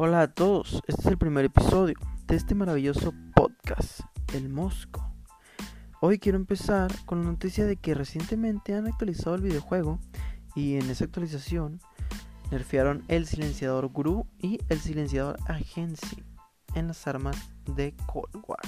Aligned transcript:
Hola 0.00 0.22
a 0.22 0.28
todos, 0.28 0.80
este 0.86 1.00
es 1.00 1.06
el 1.08 1.18
primer 1.18 1.44
episodio 1.44 1.96
de 2.28 2.36
este 2.36 2.54
maravilloso 2.54 3.12
podcast, 3.34 4.02
El 4.32 4.48
Mosco. 4.48 5.12
Hoy 6.00 6.20
quiero 6.20 6.38
empezar 6.38 6.92
con 7.04 7.18
la 7.18 7.24
noticia 7.24 7.66
de 7.66 7.74
que 7.74 7.94
recientemente 7.94 8.76
han 8.76 8.86
actualizado 8.86 9.34
el 9.34 9.42
videojuego 9.42 9.98
y 10.54 10.76
en 10.76 10.88
esa 10.88 11.06
actualización 11.06 11.80
nerfearon 12.52 13.02
el 13.08 13.26
silenciador 13.26 13.90
Gru 13.92 14.28
y 14.38 14.60
el 14.68 14.78
silenciador 14.78 15.36
Agency 15.48 16.22
en 16.76 16.86
las 16.86 17.04
armas 17.08 17.50
de 17.64 17.96
Cold 18.06 18.44
War. 18.46 18.62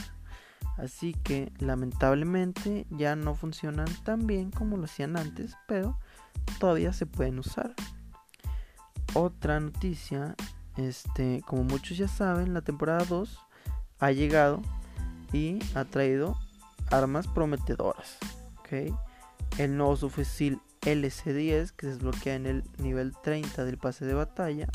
Así 0.79 1.15
que 1.23 1.53
lamentablemente 1.59 2.89
ya 2.91 3.15
no 3.15 3.37
funcionan 3.37 3.87
tan 4.03 4.27
bien 4.27 4.51
como 4.51 4.77
lo 4.77 4.87
hacían 4.87 5.17
antes, 5.17 5.57
pero 5.69 5.97
todavía 6.59 6.93
se 6.93 7.07
pueden 7.07 7.39
usar. 7.39 7.73
Otra 9.15 9.61
noticia, 9.61 10.35
este, 10.77 11.43
como 11.47 11.65
muchos 11.65 11.99
ya 11.99 12.09
saben, 12.09 12.55
la 12.55 12.63
temporada 12.63 13.05
2 13.05 13.39
ha 13.99 14.13
llegado 14.13 14.63
y 15.33 15.59
ha 15.75 15.85
traído 15.85 16.37
armas 16.91 17.27
prometedoras. 17.29 18.19
El 19.59 19.77
nuevo 19.77 19.97
subfusil 19.97 20.61
LC10 20.83 21.73
que 21.73 21.87
se 21.87 21.93
desbloquea 21.93 22.35
en 22.37 22.47
el 22.47 22.65
nivel 22.79 23.13
30 23.23 23.65
del 23.65 23.79
pase 23.79 24.05
de 24.05 24.15
batalla 24.15 24.69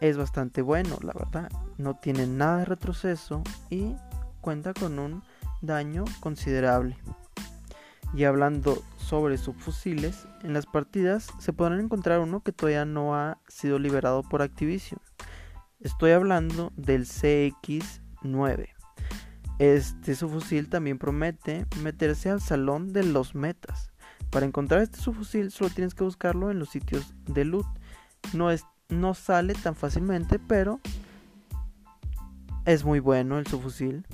es 0.00 0.16
bastante 0.16 0.62
bueno, 0.62 0.98
la 1.02 1.12
verdad. 1.12 1.50
No 1.78 1.96
tiene 1.96 2.26
nada 2.26 2.58
de 2.58 2.64
retroceso 2.66 3.42
y 3.70 3.94
cuenta 4.40 4.74
con 4.74 4.98
un 4.98 5.22
daño 5.62 6.04
considerable. 6.20 6.96
Y 8.12 8.24
hablando 8.24 8.82
sobre 8.96 9.38
subfusiles, 9.38 10.26
en 10.42 10.52
las 10.52 10.66
partidas 10.66 11.28
se 11.38 11.52
podrán 11.52 11.80
encontrar 11.80 12.20
uno 12.20 12.40
que 12.40 12.52
todavía 12.52 12.84
no 12.84 13.14
ha 13.14 13.38
sido 13.48 13.78
liberado 13.78 14.22
por 14.22 14.42
Activision. 14.42 15.00
Estoy 15.80 16.10
hablando 16.10 16.72
del 16.76 17.06
CX9. 17.06 18.68
Este 19.58 20.14
subfusil 20.14 20.68
también 20.68 20.98
promete 20.98 21.66
meterse 21.82 22.30
al 22.30 22.40
salón 22.40 22.92
de 22.92 23.04
los 23.04 23.34
metas. 23.34 23.90
Para 24.30 24.46
encontrar 24.46 24.82
este 24.82 24.98
subfusil 24.98 25.50
solo 25.50 25.70
tienes 25.70 25.94
que 25.94 26.04
buscarlo 26.04 26.50
en 26.50 26.58
los 26.58 26.70
sitios 26.70 27.14
de 27.26 27.44
loot. 27.44 27.66
No, 28.32 28.50
es, 28.50 28.64
no 28.88 29.14
sale 29.14 29.54
tan 29.54 29.76
fácilmente, 29.76 30.38
pero 30.38 30.80
es 32.64 32.84
muy 32.84 33.00
bueno 33.00 33.38
el 33.38 33.46
subfusil. 33.46 34.06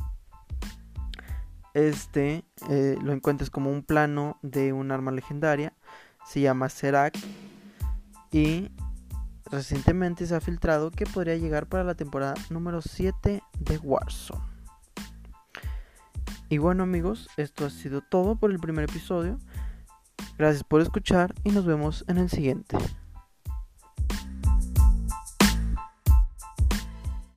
Este 1.77 2.43
eh, 2.71 2.97
lo 3.03 3.13
encuentras 3.13 3.51
como 3.51 3.71
un 3.71 3.83
plano 3.83 4.39
de 4.41 4.73
un 4.73 4.91
arma 4.91 5.11
legendaria. 5.11 5.75
Se 6.25 6.41
llama 6.41 6.71
Serac. 6.71 7.15
Y 8.33 8.71
recientemente 9.51 10.27
se 10.27 10.35
ha 10.35 10.41
filtrado 10.41 10.91
que 10.91 11.05
podría 11.05 11.37
llegar 11.37 11.67
para 11.67 11.85
la 11.85 11.95
temporada 11.95 12.33
número 12.49 12.81
7 12.81 13.43
de 13.61 13.79
Warzone. 13.79 14.41
Y 16.49 16.57
bueno 16.57 16.83
amigos, 16.83 17.29
esto 17.37 17.67
ha 17.67 17.71
sido 17.71 18.01
todo 18.01 18.37
por 18.37 18.53
el 18.53 18.59
primer 18.59 18.85
episodio. 18.85 19.39
Gracias 20.39 20.65
por 20.65 20.81
escuchar 20.81 21.35
y 21.45 21.51
nos 21.51 21.67
vemos 21.67 22.07
en 22.09 22.17
el 22.17 22.31
siguiente. 22.31 22.79